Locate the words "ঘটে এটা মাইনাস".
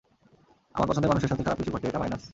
1.71-2.23